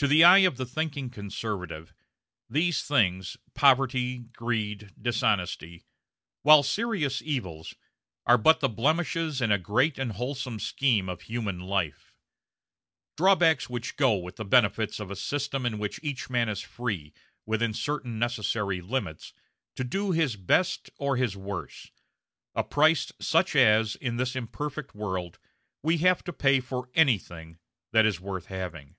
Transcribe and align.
To 0.00 0.06
the 0.06 0.22
eye 0.22 0.40
of 0.40 0.58
the 0.58 0.66
thinking 0.66 1.08
conservative, 1.08 1.94
these 2.46 2.82
things 2.82 3.38
poverty, 3.54 4.18
greed, 4.18 4.90
dishonesty 5.00 5.82
while 6.42 6.62
serious 6.62 7.22
evils, 7.22 7.72
are 8.26 8.36
but 8.36 8.60
the 8.60 8.68
blemishes 8.68 9.40
in 9.40 9.50
a 9.50 9.56
great 9.56 9.98
and 9.98 10.12
wholesome 10.12 10.58
scheme 10.60 11.08
of 11.08 11.22
human 11.22 11.58
life; 11.58 12.12
drawbacks 13.16 13.70
which 13.70 13.96
go 13.96 14.16
with 14.18 14.36
the 14.36 14.44
benefits 14.44 15.00
of 15.00 15.10
a 15.10 15.16
system 15.16 15.64
in 15.64 15.78
which 15.78 16.00
each 16.02 16.28
man 16.28 16.50
is 16.50 16.60
free, 16.60 17.14
within 17.46 17.72
certain 17.72 18.18
necessary 18.18 18.82
limits, 18.82 19.32
to 19.74 19.84
do 19.84 20.10
his 20.12 20.36
best 20.36 20.90
or 20.98 21.16
his 21.16 21.34
worst; 21.34 21.92
a 22.54 22.62
price 22.62 23.10
such 23.22 23.56
as, 23.56 23.94
in 23.96 24.18
this 24.18 24.36
imperfect 24.36 24.94
world, 24.94 25.38
we 25.82 25.96
have 25.96 26.22
to 26.24 26.32
pay 26.34 26.60
for 26.60 26.90
anything 26.92 27.56
that 27.92 28.04
is 28.04 28.20
worth 28.20 28.48
having. 28.48 28.96